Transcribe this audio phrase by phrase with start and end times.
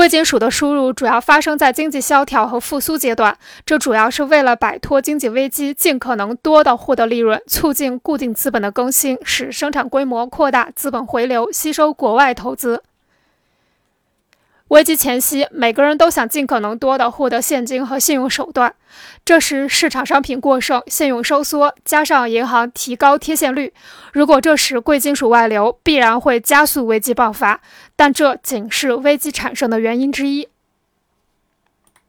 [0.00, 12.82] 贵金属的输入主要发生在经济萧条和复苏阶段，这主要是为了摆脱经济危机，尽可能多的获得利润，促进固定资本的更新，使生产规模扩大，资本回流，吸收国外投资。
[14.70, 18.72] 危机前夕，每个人都想尽可能多的获得现金和信用手段。
[19.24, 23.72] 这时，市场商品过剩，信用收缩，加上银行提高贴现率，
[24.12, 27.60] 如果这时贵金属外流，必然会加速危机爆发。
[27.96, 30.46] 但这仅是危机产生的原因之一。